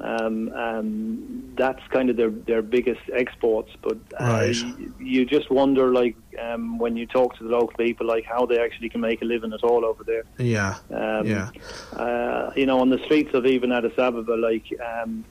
Um, 0.03 0.53
um, 0.53 1.55
that's 1.57 1.81
kind 1.93 2.11
of 2.11 2.17
their 2.17 2.31
their 2.31 2.63
biggest 2.63 3.01
exports. 3.15 3.71
But 3.83 3.99
uh, 4.19 4.25
Right. 4.25 4.57
y- 4.57 4.89
you 4.99 5.25
just 5.25 5.51
wonder, 5.51 5.93
like 5.93 6.17
um, 6.43 6.79
when 6.79 6.97
you 6.97 7.07
talk 7.07 7.37
to 7.39 7.45
the 7.45 7.51
local 7.51 7.75
people, 7.79 8.07
like 8.07 8.25
how 8.29 8.47
they 8.47 8.59
actually 8.59 8.89
can 8.89 9.01
make 9.01 9.23
a 9.23 9.25
living 9.25 9.53
at 9.53 9.63
all 9.63 9.85
over 9.85 10.03
there. 10.05 10.25
yeah, 10.39 10.77
Um, 10.91 11.27
yeah, 11.27 11.51
uh, 11.97 12.51
you 12.57 12.67
know, 12.67 12.81
on 12.81 12.91
the 12.91 12.99
streets 13.05 13.31
of 13.35 13.47
even 13.47 13.71
Addis 13.73 13.99
Ababa, 13.99 14.33
like 14.35 14.65
um, 15.03 15.25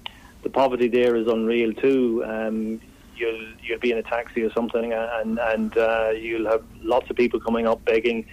the 0.43 0.49
poverty 0.49 0.87
there 0.87 1.15
is 1.15 1.27
unreal 1.27 1.73
too. 1.73 2.23
Um, 2.25 2.79
you'll 3.15 3.55
you'll 3.63 3.79
be 3.79 3.91
in 3.91 3.97
a 3.97 4.03
taxi 4.03 4.41
or 4.43 4.51
something, 4.53 4.93
and 4.93 5.39
and 5.39 5.77
uh, 5.77 6.09
you'll 6.11 6.49
have 6.49 6.63
lots 6.83 7.09
of 7.09 7.15
people 7.15 7.39
coming 7.39 7.67
up 7.67 7.83
begging. 7.85 8.25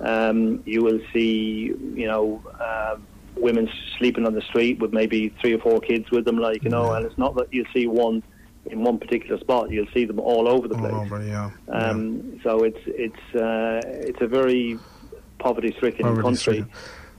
Um, 0.00 0.62
you 0.66 0.82
will 0.82 1.00
see, 1.12 1.72
you 1.94 2.06
know, 2.06 2.42
uh, 2.60 2.96
women 3.36 3.68
sleeping 3.98 4.26
on 4.26 4.34
the 4.34 4.42
street 4.42 4.78
with 4.78 4.92
maybe 4.92 5.28
three 5.40 5.52
or 5.54 5.58
four 5.58 5.80
kids 5.80 6.10
with 6.10 6.24
them, 6.24 6.38
like 6.38 6.62
you 6.64 6.70
know, 6.70 6.90
Yeah. 6.90 6.96
and 6.98 7.06
it's 7.06 7.18
not 7.18 7.34
that 7.36 7.52
you 7.52 7.64
see 7.72 7.86
one 7.86 8.22
in 8.66 8.82
one 8.82 8.98
particular 8.98 9.38
spot. 9.38 9.70
You'll 9.70 9.86
see 9.94 10.04
them 10.04 10.18
all 10.18 10.48
over 10.48 10.66
the 10.68 10.74
all 10.74 10.80
place. 10.80 10.94
over. 10.94 11.22
Yeah, 11.24 11.50
Um, 11.68 12.40
So 12.42 12.64
it's 12.64 12.80
it's 12.86 13.34
uh, 13.34 13.80
it's 13.84 14.20
a 14.20 14.26
very 14.26 14.78
poverty-stricken 15.38 16.02
Poverty 16.04 16.22
country, 16.22 16.64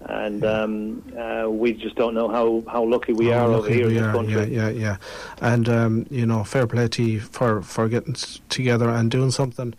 and 0.09 0.43
um, 0.43 1.03
uh, 1.17 1.49
we 1.49 1.73
just 1.73 1.95
don't 1.95 2.13
know 2.15 2.27
how, 2.27 2.63
how 2.69 2.83
lucky 2.83 3.13
we 3.13 3.27
How 3.27 3.47
are 3.47 3.53
over 3.53 3.69
here 3.69 3.87
in 3.87 3.93
this 3.93 4.11
country. 4.11 4.33
Yeah, 4.53 4.67
yeah, 4.67 4.69
yeah. 4.69 4.97
And 5.41 5.69
um, 5.69 6.05
you 6.09 6.25
know, 6.25 6.43
fair 6.43 6.67
play 6.67 6.87
to 6.87 7.03
you 7.03 7.19
for 7.19 7.61
for 7.61 7.87
getting 7.87 8.15
together 8.49 8.89
and 8.89 9.09
doing 9.11 9.31
something 9.31 9.73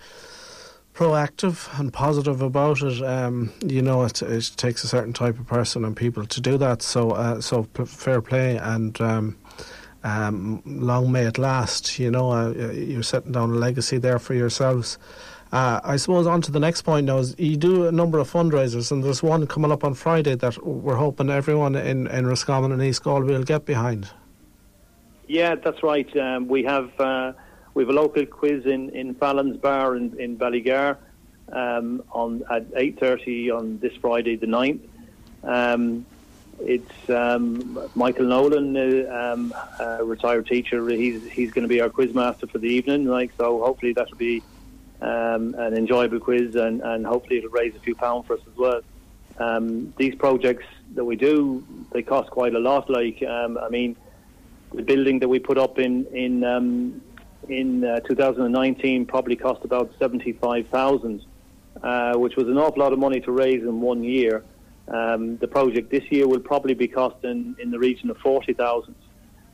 proactive 0.99 1.69
and 1.79 1.93
positive 1.93 2.43
about 2.43 2.83
it. 2.83 3.01
Um, 3.05 3.53
you 3.65 3.81
know, 3.81 4.03
it, 4.03 4.21
it 4.21 4.51
takes 4.57 4.83
a 4.83 4.89
certain 4.89 5.13
type 5.13 5.39
of 5.39 5.47
person 5.47 5.85
and 5.85 5.97
people 5.97 6.27
to 6.27 6.41
do 6.41 6.59
that. 6.59 6.83
So, 6.83 7.13
uh, 7.13 7.41
so 7.41 7.65
p- 7.65 7.85
fair 7.85 8.21
play 8.21 8.57
and. 8.57 9.01
Um, 9.01 9.39
um, 10.05 10.63
long 10.65 11.11
may 11.11 11.27
it 11.27 11.39
last. 11.39 11.99
You 11.99 12.09
know, 12.09 12.31
uh, 12.31 12.51
you're 12.71 13.03
setting 13.03 13.33
down 13.33 13.51
a 13.51 13.55
legacy 13.55 13.99
there 13.99 14.21
for 14.21 14.33
yourselves. 14.33 14.97
Uh, 15.51 15.81
I 15.83 15.97
suppose 15.97 16.25
on 16.25 16.41
to 16.43 16.53
the 16.53 16.61
next 16.61 16.83
point 16.83 17.07
now 17.07 17.19
is 17.19 17.35
you 17.37 17.57
do 17.57 17.87
a 17.87 17.93
number 17.93 18.21
of 18.21 18.31
fundraisers, 18.31 18.93
and 18.93 19.03
there's 19.03 19.25
one 19.25 19.49
coming 19.49 19.73
up 19.73 19.83
on 19.83 19.95
Friday 19.95 20.37
that 20.37 20.65
we're 20.65 20.95
hoping 20.95 21.31
everyone 21.31 21.75
in, 21.75 22.07
in 22.07 22.29
Roscommon 22.29 22.71
and 22.71 22.81
East 22.81 23.03
Galway 23.03 23.33
will 23.33 23.43
get 23.43 23.67
behind. 23.67 24.09
Yeah, 25.27 25.57
that's 25.57 25.83
right. 25.83 26.17
Um, 26.17 26.47
we 26.47 26.63
have 26.63 26.89
uh, 27.01 27.33
we 27.79 27.85
have 27.85 27.91
a 27.91 27.93
local 27.93 28.27
quiz 28.27 28.67
in, 28.67 28.91
in 28.91 29.15
Fallon's 29.15 29.57
Bar 29.57 29.95
in, 29.95 30.19
in 30.19 30.37
Ballygar 30.37 30.97
um, 31.53 32.03
on 32.11 32.43
at 32.51 32.67
eight 32.75 32.99
thirty 32.99 33.53
on 33.53 33.79
this 33.79 33.95
Friday 33.95 34.35
the 34.35 34.49
9th. 34.49 34.81
Um, 35.45 36.05
it's 36.59 37.09
um, 37.09 37.79
Michael 37.95 38.25
Nolan, 38.25 38.77
uh, 38.77 39.37
um, 39.37 39.55
retired 40.05 40.49
teacher. 40.49 40.89
He's 40.89 41.25
he's 41.31 41.53
going 41.53 41.63
to 41.63 41.69
be 41.69 41.81
our 41.81 41.89
quiz 41.89 42.13
master 42.13 42.49
for 42.49 42.59
the 42.59 42.67
evening. 42.67 43.05
Like 43.05 43.31
so, 43.39 43.63
hopefully 43.63 43.93
that'll 43.93 44.17
be 44.17 44.43
um, 45.01 45.55
an 45.55 45.75
enjoyable 45.75 46.19
quiz, 46.19 46.57
and, 46.57 46.81
and 46.81 47.07
hopefully 47.07 47.39
it'll 47.39 47.51
raise 47.51 47.77
a 47.77 47.79
few 47.79 47.95
pounds 47.95 48.27
for 48.27 48.33
us 48.33 48.41
as 48.51 48.57
well. 48.57 48.81
Um, 49.39 49.95
these 49.97 50.17
projects 50.17 50.67
that 50.97 51.05
we 51.05 51.15
do, 51.15 51.65
they 51.93 52.03
cost 52.03 52.29
quite 52.31 52.57
a 52.57 52.59
lot. 52.59 52.91
Like 52.91 53.23
um, 53.23 53.57
I 53.57 53.69
mean 53.69 53.95
the 54.75 54.83
building 54.83 55.21
that 55.21 55.29
we 55.29 55.39
put 55.39 55.59
up 55.59 55.79
in 55.79 56.07
in 56.07 56.43
um, 56.43 57.03
in 57.49 57.85
uh, 57.85 58.01
2019 58.01 59.07
probably 59.07 59.37
cost 59.37 59.65
about 59.65 59.93
75,000, 59.99 61.25
uh, 61.83 62.15
which 62.15 62.37
was 62.37 62.49
an 62.49 62.59
awful 62.59 62.83
lot 62.83 62.93
of 62.93 62.99
money 62.99 63.21
to 63.21 63.33
raise 63.33 63.63
in 63.63 63.81
one 63.81 64.05
year. 64.05 64.45
Um, 64.89 65.37
the 65.37 65.49
project 65.49 65.91
this 65.91 66.05
year 66.11 66.27
will 66.27 66.41
probably 66.41 66.75
be 66.75 66.89
costing 66.89 67.57
in 67.61 67.71
the 67.71 67.79
region 67.79 68.09
of 68.11 68.17
40,000, 68.19 68.95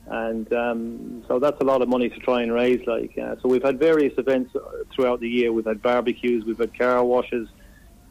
and 0.07 0.53
um, 0.53 1.25
so 1.27 1.39
that's 1.39 1.59
a 1.59 1.65
lot 1.65 1.81
of 1.81 1.89
money 1.89 2.09
to 2.09 2.19
try 2.19 2.41
and 2.41 2.53
raise. 2.53 2.85
Like 2.87 3.17
uh, 3.17 3.35
so, 3.41 3.49
we've 3.49 3.63
had 3.63 3.77
various 3.77 4.13
events 4.17 4.55
uh, 4.55 4.61
throughout 4.93 5.19
the 5.19 5.27
year. 5.27 5.51
We've 5.51 5.65
had 5.65 5.81
barbecues, 5.81 6.45
we've 6.45 6.57
had 6.57 6.77
car 6.77 7.03
washes, 7.03 7.49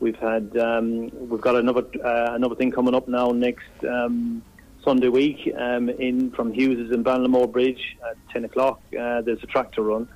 we've 0.01 0.17
had 0.17 0.55
um, 0.59 1.11
we've 1.29 1.41
got 1.41 1.57
another 1.57 1.85
uh, 2.05 2.35
another 2.35 2.57
thing 2.57 2.71
coming 2.71 2.95
up 2.95 3.09
now 3.09 3.29
next. 3.31 3.71
Um, 3.89 4.43
Sunday 4.85 5.09
week 5.09 5.51
um, 5.57 5.89
in 5.89 6.31
from 6.31 6.53
Hughes's 6.53 6.93
in 6.93 7.03
Ballinamore 7.03 7.51
Bridge 7.51 7.97
at 8.09 8.17
10 8.31 8.45
o'clock. 8.45 8.81
Uh, 8.89 9.23
there's 9.23 9.43
a 9.43 9.47
tractor 9.47 9.83
run 9.83 10.09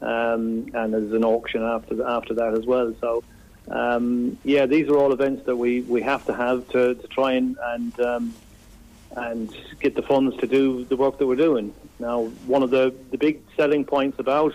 um, 0.00 0.68
and 0.74 0.94
there's 0.94 1.12
an 1.12 1.24
auction 1.24 1.62
after 1.62 2.06
after 2.06 2.34
that 2.34 2.56
as 2.56 2.64
well. 2.64 2.94
So 3.00 3.24
um, 3.68 4.38
yeah, 4.44 4.66
these 4.66 4.88
are 4.88 4.96
all 4.96 5.12
events 5.12 5.46
that 5.46 5.56
we, 5.56 5.82
we 5.82 6.02
have 6.02 6.24
to 6.26 6.34
have 6.34 6.68
to, 6.70 6.94
to 6.94 7.06
try 7.08 7.32
and 7.32 7.56
and 7.62 8.00
um, 8.00 8.34
and 9.16 9.54
get 9.80 9.94
the 9.94 10.02
funds 10.02 10.36
to 10.38 10.46
do 10.46 10.84
the 10.84 10.96
work 10.96 11.18
that 11.18 11.26
we're 11.26 11.36
doing. 11.36 11.74
Now, 11.98 12.24
one 12.46 12.62
of 12.62 12.70
the, 12.70 12.94
the 13.10 13.18
big 13.18 13.42
selling 13.56 13.84
points 13.84 14.18
about 14.18 14.54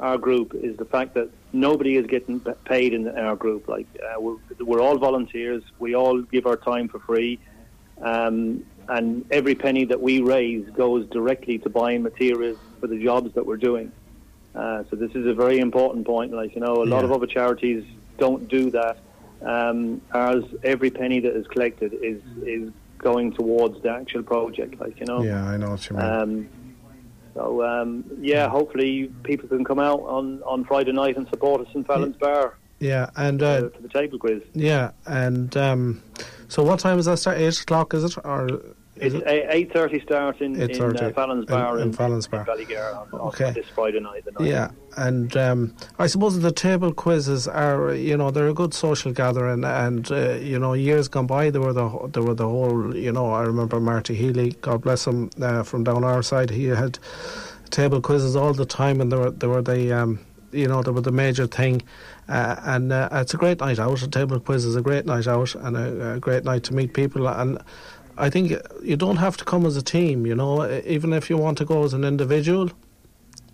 our 0.00 0.18
group 0.18 0.54
is 0.54 0.76
the 0.78 0.84
fact 0.84 1.14
that 1.14 1.30
nobody 1.52 1.96
is 1.96 2.06
getting 2.06 2.40
paid 2.40 2.94
in 2.94 3.06
our 3.08 3.36
group. 3.36 3.68
Like 3.68 3.86
uh, 4.02 4.20
we're, 4.20 4.36
we're 4.60 4.80
all 4.80 4.98
volunteers. 4.98 5.62
We 5.78 5.94
all 5.94 6.22
give 6.22 6.46
our 6.46 6.56
time 6.56 6.88
for 6.88 6.98
free. 7.00 7.38
Um, 8.00 8.64
and 8.88 9.24
every 9.30 9.54
penny 9.54 9.84
that 9.86 10.00
we 10.00 10.20
raise 10.20 10.68
goes 10.70 11.06
directly 11.08 11.58
to 11.58 11.68
buying 11.68 12.02
materials 12.02 12.58
for 12.80 12.86
the 12.86 13.02
jobs 13.02 13.32
that 13.34 13.46
we're 13.46 13.56
doing. 13.56 13.92
Uh, 14.54 14.84
so 14.90 14.96
this 14.96 15.12
is 15.14 15.26
a 15.26 15.34
very 15.34 15.58
important 15.58 16.06
point. 16.06 16.32
Like 16.32 16.54
you 16.54 16.60
know, 16.60 16.82
a 16.82 16.84
lot 16.84 16.98
Yeah. 17.00 17.04
of 17.04 17.12
other 17.12 17.26
charities 17.26 17.84
don't 18.18 18.48
do 18.48 18.70
that. 18.70 18.98
Um, 19.42 20.00
ours, 20.12 20.44
every 20.62 20.90
penny 20.90 21.20
that 21.20 21.34
is 21.34 21.46
collected 21.48 21.92
is 21.94 22.20
is 22.44 22.70
going 22.98 23.32
towards 23.32 23.82
the 23.82 23.90
actual 23.90 24.22
project. 24.22 24.78
Like 24.80 25.00
you 25.00 25.06
know. 25.06 25.22
Yeah, 25.22 25.44
I 25.44 25.56
know 25.56 25.70
what 25.70 25.88
you 25.88 25.96
mean. 25.96 26.06
Um, 26.06 26.48
so 27.34 27.64
um, 27.64 28.04
yeah, 28.20 28.48
hopefully 28.48 29.10
people 29.22 29.48
can 29.48 29.64
come 29.64 29.78
out 29.78 30.00
on, 30.00 30.42
on 30.42 30.64
Friday 30.64 30.92
night 30.92 31.16
and 31.16 31.26
support 31.28 31.66
us 31.66 31.74
in 31.74 31.82
Fallon's 31.82 32.16
Bar 32.18 32.54
yeah, 32.78 33.08
and 33.16 33.42
uh, 33.42 33.46
uh, 33.46 33.68
for 33.70 33.80
the 33.80 33.88
table 33.88 34.18
quiz. 34.18 34.42
yeah, 34.52 34.90
and 35.06 35.56
um, 35.56 36.02
So 36.52 36.62
what 36.62 36.80
time 36.80 36.98
is 36.98 37.06
that 37.06 37.18
start? 37.18 37.38
Eight 37.38 37.58
o'clock, 37.62 37.94
is 37.94 38.04
it? 38.04 38.18
Or 38.24 38.46
it's 38.96 39.14
eight 39.24 39.72
thirty 39.72 40.00
start 40.00 40.42
in, 40.42 40.60
in 40.60 40.82
uh, 40.82 41.10
Fallon's 41.14 41.46
Bar 41.46 41.78
in, 41.78 41.88
in, 41.88 41.92
Fallon's 41.94 42.26
Bar. 42.26 42.46
in 42.46 42.76
on, 42.76 43.08
okay. 43.28 43.52
this 43.52 43.66
Friday 43.74 44.00
night. 44.00 44.26
night. 44.38 44.46
Yeah, 44.46 44.70
and 44.98 45.34
um, 45.34 45.74
I 45.98 46.06
suppose 46.08 46.38
the 46.38 46.52
table 46.52 46.92
quizzes 46.92 47.48
are 47.48 47.94
you 47.94 48.18
know 48.18 48.30
they're 48.30 48.48
a 48.48 48.52
good 48.52 48.74
social 48.74 49.12
gathering, 49.12 49.64
and 49.64 50.12
uh, 50.12 50.32
you 50.32 50.58
know 50.58 50.74
years 50.74 51.08
gone 51.08 51.26
by 51.26 51.48
there 51.48 51.62
were 51.62 51.72
the 51.72 51.88
they 52.12 52.20
were 52.20 52.34
the 52.34 52.46
whole 52.46 52.94
you 52.94 53.12
know 53.12 53.30
I 53.30 53.44
remember 53.44 53.80
Marty 53.80 54.14
Healy, 54.14 54.52
God 54.60 54.82
bless 54.82 55.06
him, 55.06 55.30
uh, 55.40 55.62
from 55.62 55.84
down 55.84 56.04
our 56.04 56.22
side, 56.22 56.50
he 56.50 56.66
had 56.66 56.98
table 57.70 58.02
quizzes 58.02 58.36
all 58.36 58.52
the 58.52 58.66
time, 58.66 59.00
and 59.00 59.10
there 59.10 59.20
were 59.20 59.30
they 59.30 59.46
were 59.46 59.62
the 59.62 59.90
um, 59.90 60.20
you 60.52 60.68
know 60.68 60.82
they 60.82 60.90
were 60.90 61.00
the 61.00 61.12
major 61.12 61.46
thing. 61.46 61.80
Uh, 62.28 62.56
and 62.64 62.92
uh, 62.92 63.08
it's 63.12 63.34
a 63.34 63.36
great 63.36 63.60
night 63.60 63.78
out. 63.78 64.02
A 64.02 64.08
table 64.08 64.40
quiz 64.40 64.64
is 64.64 64.76
a 64.76 64.82
great 64.82 65.06
night 65.06 65.26
out 65.26 65.54
and 65.54 65.76
a, 65.76 66.14
a 66.14 66.20
great 66.20 66.44
night 66.44 66.62
to 66.64 66.74
meet 66.74 66.94
people. 66.94 67.26
And 67.28 67.58
I 68.16 68.30
think 68.30 68.52
you 68.82 68.96
don't 68.96 69.16
have 69.16 69.36
to 69.38 69.44
come 69.44 69.66
as 69.66 69.76
a 69.76 69.82
team, 69.82 70.26
you 70.26 70.34
know, 70.34 70.68
even 70.84 71.12
if 71.12 71.28
you 71.28 71.36
want 71.36 71.58
to 71.58 71.64
go 71.64 71.84
as 71.84 71.94
an 71.94 72.04
individual, 72.04 72.70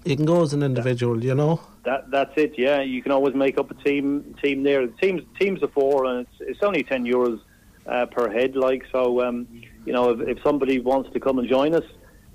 you 0.04 0.16
can 0.16 0.24
go 0.24 0.42
as 0.42 0.52
an 0.52 0.62
individual, 0.62 1.24
you 1.24 1.34
know. 1.34 1.60
That 1.84 2.10
that's 2.10 2.32
it. 2.36 2.54
Yeah, 2.58 2.80
you 2.80 3.02
can 3.02 3.12
always 3.12 3.34
make 3.34 3.58
up 3.58 3.70
a 3.70 3.74
team 3.74 4.34
team 4.42 4.62
there. 4.62 4.86
Teams 4.86 5.22
teams 5.40 5.62
of 5.62 5.72
four, 5.72 6.04
and 6.04 6.26
it's 6.26 6.40
it's 6.40 6.62
only 6.62 6.82
ten 6.82 7.04
euros 7.04 7.40
uh, 7.86 8.06
per 8.06 8.30
head. 8.30 8.56
Like 8.56 8.84
so, 8.92 9.22
um, 9.24 9.46
you 9.86 9.92
know, 9.92 10.10
if, 10.10 10.20
if 10.28 10.42
somebody 10.42 10.80
wants 10.80 11.10
to 11.12 11.20
come 11.20 11.38
and 11.38 11.48
join 11.48 11.74
us, 11.74 11.84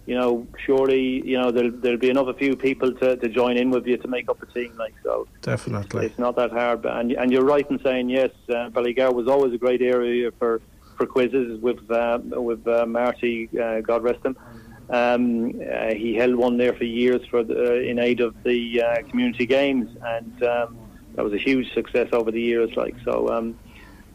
you 0.05 0.15
know, 0.15 0.45
surely 0.65 1.25
you 1.25 1.37
know 1.39 1.51
there'll 1.51 1.71
there'll 1.71 1.97
be 1.97 2.09
enough 2.09 2.27
a 2.27 2.33
few 2.33 2.55
people 2.55 2.91
to, 2.93 3.15
to 3.15 3.29
join 3.29 3.57
in 3.57 3.69
with 3.69 3.85
you 3.87 3.97
to 3.97 4.07
make 4.07 4.29
up 4.29 4.41
a 4.41 4.45
team. 4.47 4.75
Like 4.77 4.93
so, 5.03 5.27
definitely, 5.41 6.07
it's 6.07 6.19
not 6.19 6.35
that 6.35 6.51
hard. 6.51 6.85
And 6.85 7.11
and 7.13 7.31
you're 7.31 7.45
right 7.45 7.69
in 7.69 7.79
saying 7.81 8.09
yes. 8.09 8.31
Uh, 8.49 8.69
Ballygar 8.69 9.13
was 9.13 9.27
always 9.27 9.53
a 9.53 9.57
great 9.57 9.81
area 9.81 10.31
for 10.39 10.61
for 10.97 11.05
quizzes 11.05 11.59
with 11.61 11.89
uh, 11.89 12.19
with 12.23 12.67
uh, 12.67 12.85
Marty, 12.85 13.49
uh, 13.59 13.81
God 13.81 14.03
rest 14.03 14.25
him. 14.25 14.37
Um, 14.89 15.61
uh, 15.61 15.93
he 15.93 16.13
held 16.13 16.35
one 16.35 16.57
there 16.57 16.73
for 16.73 16.83
years 16.83 17.25
for 17.27 17.43
the, 17.43 17.71
uh, 17.71 17.75
in 17.75 17.99
aid 17.99 18.19
of 18.19 18.35
the 18.43 18.81
uh, 18.81 19.01
community 19.09 19.45
games, 19.45 19.89
and 20.03 20.43
um, 20.43 20.77
that 21.15 21.23
was 21.23 21.33
a 21.33 21.37
huge 21.37 21.73
success 21.73 22.09
over 22.11 22.31
the 22.31 22.41
years. 22.41 22.75
Like 22.75 22.95
so, 23.05 23.29
um, 23.29 23.57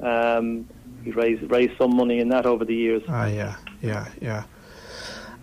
um, 0.00 0.68
he 1.04 1.10
raised 1.10 1.50
raised 1.50 1.76
some 1.78 1.96
money 1.96 2.20
in 2.20 2.28
that 2.28 2.44
over 2.46 2.64
the 2.64 2.74
years. 2.74 3.02
Ah, 3.08 3.26
yeah, 3.26 3.56
yeah, 3.80 4.08
yeah. 4.20 4.44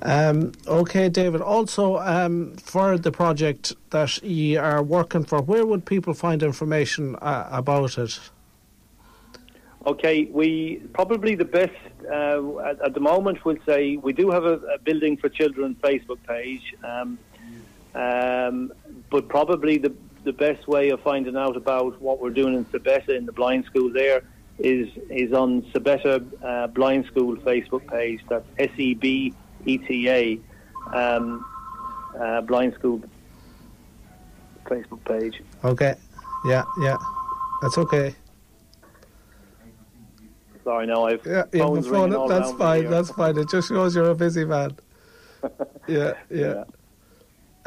Um, 0.01 0.51
okay, 0.67 1.09
David. 1.09 1.41
Also, 1.41 1.97
um, 1.97 2.55
for 2.57 2.97
the 2.97 3.11
project 3.11 3.73
that 3.89 4.21
you 4.23 4.59
are 4.59 4.83
working 4.83 5.23
for, 5.23 5.41
where 5.41 5.65
would 5.65 5.85
people 5.85 6.13
find 6.13 6.43
information 6.43 7.15
uh, 7.17 7.47
about 7.51 7.97
it? 7.97 8.19
Okay, 9.87 10.25
we 10.25 10.77
probably 10.93 11.35
the 11.35 11.45
best 11.45 11.75
uh, 12.11 12.57
at, 12.59 12.81
at, 12.81 12.93
the 12.93 12.99
moment. 12.99 13.45
We'll 13.45 13.57
say 13.65 13.97
we 13.97 14.13
do 14.13 14.31
have 14.31 14.43
a, 14.43 14.55
a 14.73 14.79
building 14.79 15.15
for 15.15 15.29
children 15.29 15.75
Facebook 15.75 16.17
page, 16.27 16.73
um, 16.83 17.19
um, 17.93 18.73
but 19.11 19.27
probably 19.27 19.77
the 19.77 19.93
the 20.23 20.33
best 20.33 20.67
way 20.67 20.89
of 20.89 20.99
finding 21.01 21.37
out 21.37 21.55
about 21.55 22.01
what 22.01 22.19
we're 22.19 22.31
doing 22.31 22.55
in 22.55 22.65
Sebeta 22.65 23.09
in 23.09 23.27
the 23.27 23.31
blind 23.31 23.65
school 23.65 23.93
there 23.93 24.23
is 24.57 24.89
is 25.09 25.33
on 25.33 25.61
Sebeta 25.71 26.25
uh, 26.43 26.67
Blind 26.67 27.05
School 27.05 27.35
Facebook 27.37 27.87
page. 27.87 28.21
That's 28.27 28.47
S 28.57 28.71
E 28.77 28.95
B 28.95 29.33
E 29.65 29.77
T 29.77 30.10
A 30.10 30.39
um, 30.93 31.45
uh, 32.19 32.41
Blind 32.41 32.74
School 32.75 33.01
Facebook 34.65 35.03
page. 35.05 35.41
Okay, 35.63 35.95
yeah, 36.45 36.63
yeah, 36.79 36.98
that's 37.62 37.77
okay. 37.77 38.15
Sorry, 40.63 40.88
no, 40.88 41.05
I've 41.05 41.24
yeah, 41.25 41.43
yeah 41.53 41.60
phone, 41.60 42.27
That's 42.27 42.51
fine. 42.53 42.89
That's 42.89 43.12
fine. 43.12 43.38
It 43.38 43.50
just 43.50 43.69
shows 43.69 43.95
you're 43.95 44.10
a 44.10 44.15
busy 44.15 44.45
man. 44.45 44.75
yeah, 45.88 46.13
yeah. 46.29 46.53
yeah. 46.53 46.63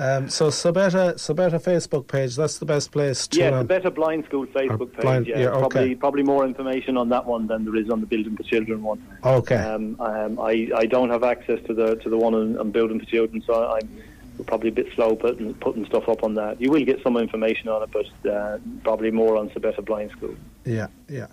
Um, 0.00 0.28
so 0.28 0.46
Sebeta, 0.46 1.14
Sebeta 1.14 1.60
Facebook 1.60 2.06
page. 2.06 2.36
That's 2.36 2.58
the 2.58 2.64
best 2.64 2.92
place 2.92 3.26
to. 3.28 3.40
Yeah, 3.40 3.48
um, 3.48 3.66
Sebeta 3.66 3.92
Blind 3.92 4.24
School 4.26 4.46
Facebook 4.46 4.92
page. 4.92 5.02
Blind, 5.02 5.26
yeah, 5.26 5.40
yeah 5.40 5.48
okay. 5.48 5.58
probably 5.58 5.94
probably 5.96 6.22
more 6.22 6.44
information 6.44 6.96
on 6.96 7.08
that 7.08 7.26
one 7.26 7.48
than 7.48 7.64
there 7.64 7.74
is 7.74 7.90
on 7.90 8.00
the 8.00 8.06
Building 8.06 8.36
for 8.36 8.44
Children 8.44 8.82
one. 8.84 9.04
Okay. 9.24 9.56
Um, 9.56 10.00
um, 10.00 10.38
I 10.38 10.70
I 10.76 10.86
don't 10.86 11.10
have 11.10 11.24
access 11.24 11.58
to 11.66 11.74
the 11.74 11.96
to 11.96 12.08
the 12.08 12.16
one 12.16 12.34
on, 12.34 12.58
on 12.58 12.70
Building 12.70 13.00
for 13.00 13.06
Children, 13.06 13.42
so 13.44 13.72
I'm 13.72 14.44
probably 14.44 14.68
a 14.68 14.72
bit 14.72 14.86
slow 14.94 15.16
putting 15.16 15.52
putting 15.54 15.84
stuff 15.86 16.08
up 16.08 16.22
on 16.22 16.34
that. 16.34 16.60
You 16.60 16.70
will 16.70 16.84
get 16.84 17.02
some 17.02 17.16
information 17.16 17.68
on 17.68 17.82
it, 17.82 17.90
but 17.90 18.30
uh, 18.30 18.58
probably 18.84 19.10
more 19.10 19.36
on 19.36 19.50
Sebeta 19.50 19.84
Blind 19.84 20.12
School. 20.12 20.36
Yeah, 20.64 20.86
yeah. 21.08 21.26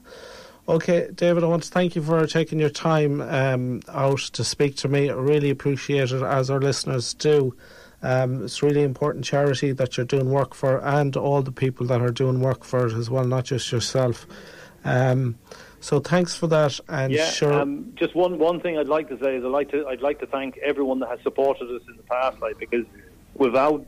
Okay, 0.67 1.09
David, 1.13 1.43
I 1.43 1.47
want 1.47 1.61
to 1.61 1.69
thank 1.69 1.95
you 1.95 2.01
for 2.01 2.25
taking 2.25 2.59
your 2.59 2.71
time 2.71 3.21
um, 3.21 3.81
out 3.89 4.17
to 4.33 4.43
speak 4.43 4.75
to 4.77 4.87
me. 4.87 5.11
I 5.11 5.13
really 5.13 5.51
appreciate 5.51 6.11
it, 6.11 6.23
as 6.23 6.49
our 6.49 6.59
listeners 6.59 7.13
do. 7.13 7.55
Um, 8.05 8.43
it's 8.43 8.61
really 8.61 8.83
important 8.83 9.25
charity 9.25 9.71
that 9.71 9.97
you're 9.97 10.05
doing 10.05 10.29
work 10.29 10.53
for, 10.53 10.77
and 10.85 11.15
all 11.17 11.41
the 11.41 11.51
people 11.51 11.87
that 11.87 12.01
are 12.01 12.11
doing 12.11 12.39
work 12.39 12.63
for 12.63 12.85
it 12.85 12.93
as 12.93 13.09
well, 13.09 13.25
not 13.25 13.45
just 13.45 13.71
yourself. 13.71 14.27
Um, 14.83 15.37
so 15.79 15.99
thanks 15.99 16.35
for 16.35 16.47
that. 16.47 16.79
And 16.87 17.11
yeah, 17.11 17.29
sure. 17.29 17.53
Um, 17.53 17.93
just 17.95 18.15
one 18.15 18.37
one 18.37 18.59
thing 18.59 18.77
I'd 18.77 18.87
like 18.87 19.09
to 19.09 19.17
say 19.19 19.37
is 19.37 19.43
I'd 19.43 19.49
like 19.49 19.71
to 19.71 19.87
I'd 19.87 20.01
like 20.01 20.19
to 20.19 20.27
thank 20.27 20.57
everyone 20.57 20.99
that 20.99 21.09
has 21.09 21.19
supported 21.23 21.69
us 21.71 21.81
in 21.87 21.97
the 21.97 22.03
past, 22.03 22.39
like 22.41 22.59
because 22.59 22.85
without 23.33 23.85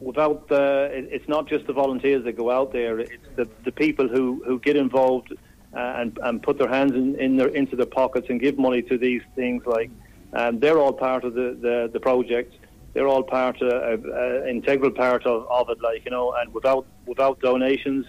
without 0.00 0.48
the 0.48 0.90
it's 0.92 1.28
not 1.28 1.48
just 1.48 1.66
the 1.66 1.72
volunteers 1.72 2.24
that 2.24 2.32
go 2.32 2.50
out 2.50 2.72
there; 2.72 2.98
it's 2.98 3.12
the 3.36 3.48
the 3.64 3.72
people 3.72 4.08
who 4.08 4.42
who 4.46 4.58
get 4.58 4.76
involved 4.76 5.32
uh, 5.74 5.78
and, 5.78 6.18
and 6.22 6.42
put 6.42 6.58
their 6.58 6.68
hands 6.68 6.92
in, 6.92 7.14
in 7.20 7.36
their, 7.36 7.48
into 7.48 7.76
their 7.76 7.86
pockets 7.86 8.26
and 8.30 8.40
give 8.40 8.58
money 8.58 8.82
to 8.82 8.98
these 8.98 9.22
things. 9.36 9.64
Like 9.66 9.90
um, 10.32 10.58
they're 10.58 10.78
all 10.78 10.92
part 10.92 11.24
of 11.24 11.34
the, 11.34 11.56
the, 11.60 11.90
the 11.92 12.00
project. 12.00 12.54
They're 12.98 13.06
all 13.06 13.22
part, 13.22 13.62
of, 13.62 13.70
uh, 13.70 14.08
uh, 14.10 14.44
integral 14.46 14.90
part 14.90 15.24
of, 15.24 15.46
of 15.48 15.70
it. 15.70 15.80
Like 15.80 16.04
you 16.04 16.10
know, 16.10 16.34
and 16.36 16.52
without 16.52 16.84
without 17.06 17.38
donations, 17.38 18.06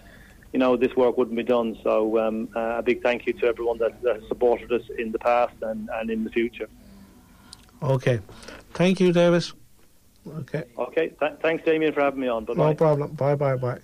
you 0.52 0.58
know, 0.58 0.76
this 0.76 0.96
work 0.96 1.16
wouldn't 1.16 1.38
be 1.38 1.44
done. 1.44 1.78
So 1.84 2.18
um, 2.18 2.50
uh, 2.56 2.80
a 2.80 2.82
big 2.82 3.04
thank 3.04 3.28
you 3.28 3.34
to 3.34 3.46
everyone 3.46 3.78
that, 3.78 4.02
that, 4.02 4.22
supported 4.28 4.72
us 4.72 4.82
in 4.98 5.12
the 5.12 5.20
past 5.20 5.54
and, 5.62 5.92
and 5.94 6.10
in 6.10 6.24
the 6.24 6.32
future. 6.32 6.68
Okay, 7.84 8.20
thank 8.74 9.00
you, 9.00 9.14
David. 9.14 9.46
Okay. 10.28 10.64
Okay. 10.80 11.10
Th- 11.20 11.34
thanks, 11.44 11.64
Damien, 11.66 11.94
for 11.94 12.02
having 12.02 12.22
me 12.22 12.28
on. 12.28 12.46
Bye-bye. 12.46 12.70
No 12.70 12.74
problem. 12.74 13.12
Bye, 13.12 13.36
bye, 13.36 13.58
bye. 13.58 13.78